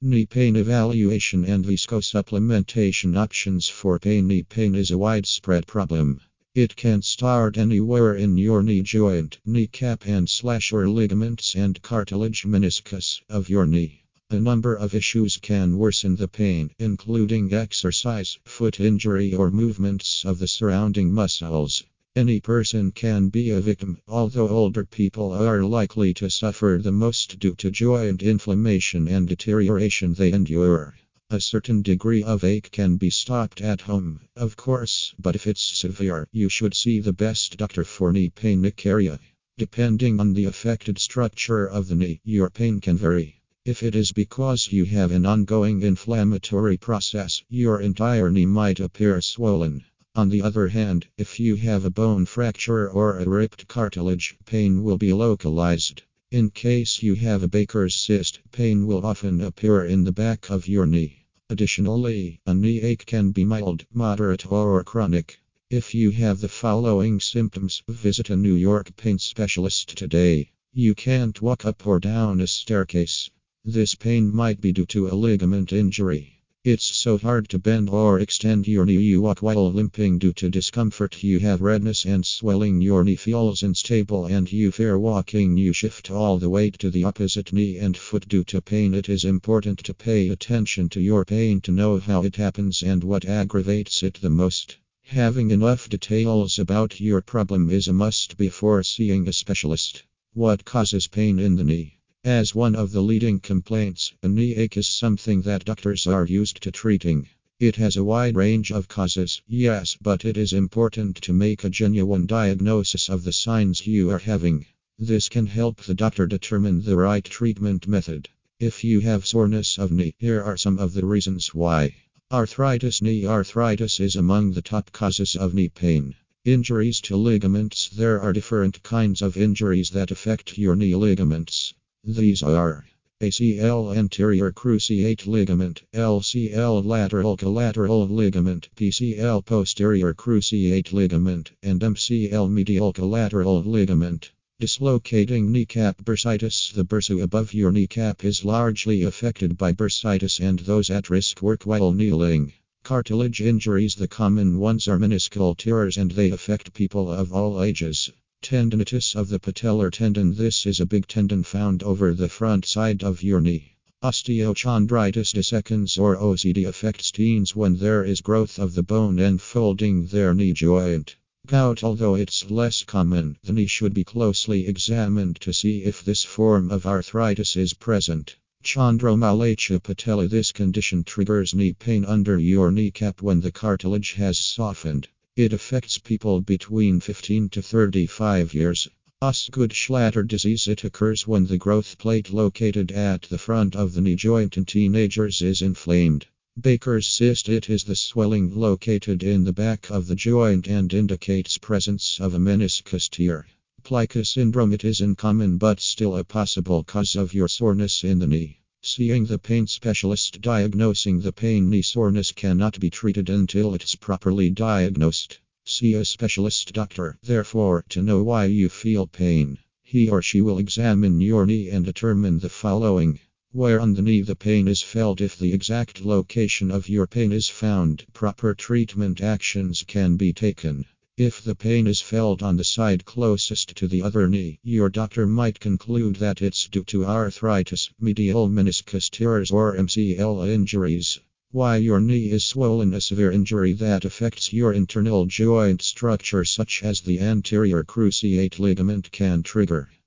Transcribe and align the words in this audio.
Knee 0.00 0.26
pain 0.26 0.54
evaluation 0.54 1.44
and 1.44 1.64
viscosupplementation 1.64 3.16
options 3.16 3.66
for 3.66 3.98
pain. 3.98 4.28
Knee 4.28 4.44
pain 4.44 4.76
is 4.76 4.92
a 4.92 4.96
widespread 4.96 5.66
problem. 5.66 6.20
It 6.54 6.76
can 6.76 7.02
start 7.02 7.58
anywhere 7.58 8.14
in 8.14 8.38
your 8.38 8.62
knee 8.62 8.82
joint, 8.82 9.38
kneecap, 9.44 10.06
and 10.06 10.30
slash 10.30 10.72
or 10.72 10.88
ligaments 10.88 11.56
and 11.56 11.82
cartilage 11.82 12.46
meniscus 12.46 13.20
of 13.28 13.48
your 13.48 13.66
knee. 13.66 14.04
A 14.30 14.38
number 14.38 14.72
of 14.72 14.94
issues 14.94 15.36
can 15.36 15.78
worsen 15.78 16.14
the 16.14 16.28
pain, 16.28 16.70
including 16.78 17.52
exercise, 17.52 18.38
foot 18.44 18.78
injury, 18.78 19.34
or 19.34 19.50
movements 19.50 20.24
of 20.24 20.38
the 20.38 20.46
surrounding 20.46 21.12
muscles. 21.12 21.82
Any 22.16 22.40
person 22.40 22.90
can 22.90 23.28
be 23.28 23.50
a 23.50 23.60
victim, 23.60 23.98
although 24.08 24.48
older 24.48 24.84
people 24.84 25.32
are 25.32 25.62
likely 25.62 26.12
to 26.14 26.28
suffer 26.28 26.80
the 26.82 26.90
most 26.90 27.38
due 27.38 27.54
to 27.56 27.70
joint 27.70 28.22
inflammation 28.22 29.06
and 29.06 29.28
deterioration 29.28 30.14
they 30.14 30.32
endure. 30.32 30.96
A 31.30 31.40
certain 31.40 31.82
degree 31.82 32.22
of 32.22 32.42
ache 32.42 32.70
can 32.72 32.96
be 32.96 33.10
stopped 33.10 33.60
at 33.60 33.82
home, 33.82 34.20
of 34.34 34.56
course, 34.56 35.14
but 35.18 35.36
if 35.36 35.46
it's 35.46 35.60
severe, 35.60 36.26
you 36.32 36.48
should 36.48 36.74
see 36.74 36.98
the 37.00 37.12
best 37.12 37.58
doctor 37.58 37.84
for 37.84 38.12
knee 38.12 38.30
pain 38.30 38.72
area. 38.84 39.20
Depending 39.58 40.18
on 40.18 40.32
the 40.32 40.46
affected 40.46 40.98
structure 40.98 41.66
of 41.66 41.88
the 41.88 41.94
knee, 41.94 42.20
your 42.24 42.48
pain 42.48 42.80
can 42.80 42.96
vary. 42.96 43.42
If 43.66 43.82
it 43.82 43.94
is 43.94 44.12
because 44.12 44.72
you 44.72 44.86
have 44.86 45.12
an 45.12 45.26
ongoing 45.26 45.82
inflammatory 45.82 46.78
process, 46.78 47.42
your 47.50 47.82
entire 47.82 48.30
knee 48.30 48.46
might 48.46 48.80
appear 48.80 49.20
swollen. 49.20 49.84
On 50.18 50.30
the 50.30 50.42
other 50.42 50.66
hand, 50.66 51.06
if 51.16 51.38
you 51.38 51.54
have 51.54 51.84
a 51.84 51.90
bone 51.90 52.26
fracture 52.26 52.90
or 52.90 53.20
a 53.20 53.28
ripped 53.28 53.68
cartilage, 53.68 54.36
pain 54.46 54.82
will 54.82 54.98
be 54.98 55.12
localized. 55.12 56.02
In 56.32 56.50
case 56.50 57.04
you 57.04 57.14
have 57.14 57.44
a 57.44 57.46
Baker's 57.46 57.94
cyst, 57.94 58.40
pain 58.50 58.88
will 58.88 59.06
often 59.06 59.40
appear 59.40 59.84
in 59.84 60.02
the 60.02 60.10
back 60.10 60.50
of 60.50 60.66
your 60.66 60.86
knee. 60.86 61.24
Additionally, 61.48 62.40
a 62.46 62.52
knee 62.52 62.80
ache 62.80 63.06
can 63.06 63.30
be 63.30 63.44
mild, 63.44 63.86
moderate, 63.94 64.50
or 64.50 64.82
chronic. 64.82 65.38
If 65.70 65.94
you 65.94 66.10
have 66.10 66.40
the 66.40 66.48
following 66.48 67.20
symptoms, 67.20 67.84
visit 67.86 68.28
a 68.28 68.34
New 68.34 68.56
York 68.56 68.96
pain 68.96 69.20
specialist 69.20 69.96
today. 69.96 70.50
You 70.72 70.96
can't 70.96 71.40
walk 71.40 71.64
up 71.64 71.86
or 71.86 72.00
down 72.00 72.40
a 72.40 72.48
staircase. 72.48 73.30
This 73.64 73.94
pain 73.94 74.34
might 74.34 74.60
be 74.60 74.72
due 74.72 74.86
to 74.86 75.06
a 75.06 75.14
ligament 75.14 75.72
injury. 75.72 76.37
It's 76.64 76.84
so 76.84 77.16
hard 77.16 77.48
to 77.50 77.58
bend 77.60 77.88
or 77.88 78.18
extend 78.18 78.66
your 78.66 78.84
knee 78.84 79.00
you 79.00 79.22
walk 79.22 79.42
while 79.42 79.72
limping 79.72 80.18
due 80.18 80.32
to 80.34 80.50
discomfort. 80.50 81.22
You 81.22 81.38
have 81.38 81.60
redness 81.60 82.04
and 82.04 82.26
swelling. 82.26 82.80
Your 82.80 83.04
knee 83.04 83.14
feels 83.14 83.62
unstable 83.62 84.26
and 84.26 84.52
you 84.52 84.72
fear 84.72 84.98
walking. 84.98 85.56
You 85.56 85.72
shift 85.72 86.10
all 86.10 86.36
the 86.38 86.50
weight 86.50 86.76
to 86.80 86.90
the 86.90 87.04
opposite 87.04 87.52
knee 87.52 87.78
and 87.78 87.96
foot 87.96 88.28
due 88.28 88.42
to 88.44 88.60
pain. 88.60 88.92
It 88.92 89.08
is 89.08 89.24
important 89.24 89.78
to 89.84 89.94
pay 89.94 90.30
attention 90.30 90.88
to 90.88 91.00
your 91.00 91.24
pain 91.24 91.60
to 91.60 91.70
know 91.70 92.00
how 92.00 92.24
it 92.24 92.34
happens 92.34 92.82
and 92.82 93.04
what 93.04 93.24
aggravates 93.24 94.02
it 94.02 94.14
the 94.20 94.28
most. 94.28 94.78
Having 95.04 95.52
enough 95.52 95.88
details 95.88 96.58
about 96.58 97.00
your 97.00 97.22
problem 97.22 97.70
is 97.70 97.86
a 97.86 97.92
must 97.92 98.36
before 98.36 98.82
seeing 98.82 99.28
a 99.28 99.32
specialist. 99.32 100.02
What 100.34 100.64
causes 100.64 101.06
pain 101.06 101.38
in 101.38 101.54
the 101.54 101.62
knee? 101.64 101.97
As 102.24 102.52
one 102.52 102.74
of 102.74 102.90
the 102.90 103.00
leading 103.00 103.38
complaints, 103.38 104.12
a 104.24 104.28
knee 104.28 104.56
ache 104.56 104.76
is 104.76 104.88
something 104.88 105.42
that 105.42 105.64
doctors 105.64 106.06
are 106.06 106.26
used 106.26 106.60
to 106.62 106.72
treating. 106.72 107.28
It 107.60 107.76
has 107.76 107.96
a 107.96 108.02
wide 108.02 108.36
range 108.36 108.72
of 108.72 108.88
causes, 108.88 109.40
yes, 109.46 109.96
but 110.00 110.24
it 110.24 110.36
is 110.36 110.52
important 110.52 111.16
to 111.22 111.32
make 111.32 111.62
a 111.62 111.70
genuine 111.70 112.26
diagnosis 112.26 113.08
of 113.08 113.22
the 113.22 113.32
signs 113.32 113.86
you 113.86 114.10
are 114.10 114.18
having. 114.18 114.66
This 114.98 115.28
can 115.28 115.46
help 115.46 115.80
the 115.82 115.94
doctor 115.94 116.26
determine 116.26 116.82
the 116.82 116.96
right 116.96 117.24
treatment 117.24 117.86
method. 117.86 118.28
If 118.58 118.82
you 118.82 118.98
have 119.00 119.24
soreness 119.24 119.78
of 119.78 119.92
knee, 119.92 120.12
here 120.18 120.42
are 120.42 120.56
some 120.56 120.78
of 120.80 120.94
the 120.94 121.06
reasons 121.06 121.54
why. 121.54 121.94
Arthritis 122.32 123.00
Knee 123.00 123.26
arthritis 123.26 124.00
is 124.00 124.16
among 124.16 124.52
the 124.52 124.62
top 124.62 124.90
causes 124.90 125.36
of 125.36 125.54
knee 125.54 125.68
pain. 125.68 126.16
Injuries 126.44 127.00
to 127.02 127.16
ligaments 127.16 127.88
There 127.88 128.20
are 128.20 128.32
different 128.32 128.82
kinds 128.82 129.22
of 129.22 129.36
injuries 129.36 129.90
that 129.90 130.10
affect 130.10 130.58
your 130.58 130.74
knee 130.74 130.96
ligaments. 130.96 131.74
These 132.10 132.42
are 132.42 132.86
ACL 133.20 133.94
anterior 133.94 134.50
cruciate 134.50 135.26
ligament, 135.26 135.82
LCL 135.92 136.82
lateral 136.86 137.36
collateral 137.36 138.08
ligament, 138.08 138.70
PCL 138.76 139.44
posterior 139.44 140.14
cruciate 140.14 140.94
ligament, 140.94 141.50
and 141.62 141.82
MCL 141.82 142.50
medial 142.50 142.94
collateral 142.94 143.62
ligament. 143.62 144.30
Dislocating 144.58 145.52
kneecap 145.52 146.02
bursitis 146.02 146.72
The 146.72 146.82
bursa 146.82 147.20
above 147.22 147.52
your 147.52 147.72
kneecap 147.72 148.24
is 148.24 148.42
largely 148.42 149.02
affected 149.02 149.58
by 149.58 149.74
bursitis 149.74 150.40
and 150.40 150.60
those 150.60 150.88
at 150.88 151.10
risk 151.10 151.42
work 151.42 151.66
while 151.66 151.92
kneeling. 151.92 152.54
Cartilage 152.84 153.42
injuries 153.42 153.96
The 153.96 154.08
common 154.08 154.58
ones 154.58 154.88
are 154.88 154.98
meniscal 154.98 155.54
tears 155.54 155.98
and 155.98 156.12
they 156.12 156.30
affect 156.30 156.72
people 156.72 157.12
of 157.12 157.34
all 157.34 157.62
ages. 157.62 158.10
Tendinitis 158.40 159.14
of 159.14 159.28
the 159.28 159.38
patellar 159.38 159.90
tendon 159.90 160.36
This 160.36 160.64
is 160.64 160.80
a 160.80 160.86
big 160.86 161.06
tendon 161.06 161.42
found 161.42 161.82
over 161.82 162.14
the 162.14 162.30
front 162.30 162.64
side 162.64 163.02
of 163.02 163.22
your 163.22 163.42
knee. 163.42 163.72
Osteochondritis 164.02 165.34
dissecans 165.34 165.98
or 165.98 166.16
OCD 166.16 166.66
affects 166.66 167.10
teens 167.10 167.54
when 167.54 167.76
there 167.76 168.02
is 168.04 168.22
growth 168.22 168.58
of 168.58 168.74
the 168.74 168.82
bone 168.82 169.18
enfolding 169.18 170.06
their 170.06 170.32
knee 170.32 170.54
joint. 170.54 171.16
Gout 171.46 171.84
Although 171.84 172.14
it's 172.14 172.50
less 172.50 172.84
common, 172.84 173.36
the 173.42 173.52
knee 173.52 173.66
should 173.66 173.92
be 173.92 174.04
closely 174.04 174.66
examined 174.66 175.40
to 175.40 175.52
see 175.52 175.82
if 175.82 176.02
this 176.02 176.24
form 176.24 176.70
of 176.70 176.86
arthritis 176.86 177.54
is 177.54 177.74
present. 177.74 178.36
Chondromalacia 178.64 179.82
patella 179.82 180.26
This 180.26 180.52
condition 180.52 181.04
triggers 181.04 181.54
knee 181.54 181.74
pain 181.74 182.04
under 182.04 182.38
your 182.38 182.70
kneecap 182.70 183.20
when 183.20 183.40
the 183.42 183.52
cartilage 183.52 184.12
has 184.12 184.38
softened. 184.38 185.08
It 185.38 185.52
affects 185.52 185.98
people 185.98 186.40
between 186.40 186.98
15 186.98 187.50
to 187.50 187.62
35 187.62 188.54
years. 188.54 188.88
Osgood 189.22 189.70
Schlatter 189.70 190.26
disease 190.26 190.66
It 190.66 190.82
occurs 190.82 191.28
when 191.28 191.46
the 191.46 191.56
growth 191.56 191.96
plate 191.96 192.32
located 192.32 192.90
at 192.90 193.22
the 193.22 193.38
front 193.38 193.76
of 193.76 193.92
the 193.92 194.00
knee 194.00 194.16
joint 194.16 194.56
in 194.56 194.64
teenagers 194.64 195.40
is 195.40 195.62
inflamed. 195.62 196.26
Baker's 196.60 197.06
cyst 197.06 197.48
It 197.48 197.70
is 197.70 197.84
the 197.84 197.94
swelling 197.94 198.52
located 198.58 199.22
in 199.22 199.44
the 199.44 199.52
back 199.52 199.88
of 199.90 200.08
the 200.08 200.16
joint 200.16 200.66
and 200.66 200.92
indicates 200.92 201.56
presence 201.56 202.18
of 202.18 202.34
a 202.34 202.40
meniscus 202.40 203.08
tear. 203.08 203.46
Plica 203.84 204.24
syndrome 204.24 204.72
It 204.72 204.84
is 204.84 205.00
uncommon 205.00 205.56
but 205.56 205.78
still 205.78 206.16
a 206.16 206.24
possible 206.24 206.82
cause 206.82 207.14
of 207.14 207.32
your 207.32 207.46
soreness 207.46 208.02
in 208.02 208.18
the 208.18 208.26
knee. 208.26 208.58
Seeing 208.80 209.26
the 209.26 209.40
pain 209.40 209.66
specialist 209.66 210.40
diagnosing 210.40 211.20
the 211.20 211.32
pain 211.32 211.68
knee 211.68 211.82
soreness 211.82 212.32
cannot 212.32 212.78
be 212.78 212.90
treated 212.90 213.28
until 213.28 213.74
it's 213.74 213.96
properly 213.96 214.50
diagnosed. 214.50 215.40
See 215.64 215.94
a 215.94 216.04
specialist 216.04 216.72
doctor, 216.72 217.18
therefore, 217.22 217.84
to 217.90 218.02
know 218.02 218.22
why 218.22 218.44
you 218.44 218.68
feel 218.68 219.06
pain. 219.06 219.58
He 219.82 220.08
or 220.08 220.22
she 220.22 220.40
will 220.40 220.58
examine 220.58 221.20
your 221.20 221.44
knee 221.44 221.68
and 221.68 221.84
determine 221.84 222.38
the 222.38 222.48
following. 222.48 223.18
Where 223.50 223.80
on 223.80 223.94
the 223.94 224.02
knee 224.02 224.20
the 224.20 224.36
pain 224.36 224.68
is 224.68 224.80
felt, 224.80 225.20
if 225.20 225.36
the 225.36 225.52
exact 225.52 226.04
location 226.04 226.70
of 226.70 226.88
your 226.88 227.06
pain 227.06 227.32
is 227.32 227.48
found, 227.48 228.06
proper 228.12 228.54
treatment 228.54 229.20
actions 229.20 229.82
can 229.86 230.16
be 230.16 230.32
taken. 230.32 230.86
If 231.20 231.42
the 231.42 231.56
pain 231.56 231.88
is 231.88 232.00
felt 232.00 232.44
on 232.44 232.58
the 232.58 232.62
side 232.62 233.04
closest 233.04 233.74
to 233.74 233.88
the 233.88 234.02
other 234.02 234.28
knee, 234.28 234.60
your 234.62 234.88
doctor 234.88 235.26
might 235.26 235.58
conclude 235.58 236.14
that 236.16 236.40
it's 236.40 236.68
due 236.68 236.84
to 236.84 237.06
arthritis, 237.06 237.90
medial 237.98 238.48
meniscus 238.48 239.10
tears, 239.10 239.50
or 239.50 239.74
MCL 239.74 240.48
injuries. 240.48 241.18
Why 241.50 241.78
your 241.78 242.00
knee 242.00 242.30
is 242.30 242.44
swollen, 242.44 242.94
a 242.94 243.00
severe 243.00 243.32
injury 243.32 243.72
that 243.72 244.04
affects 244.04 244.52
your 244.52 244.72
internal 244.72 245.26
joint 245.26 245.82
structure, 245.82 246.44
such 246.44 246.84
as 246.84 247.00
the 247.00 247.18
anterior 247.18 247.82
cruciate 247.82 248.60
ligament, 248.60 249.10
can 249.10 249.42
trigger 249.42 249.90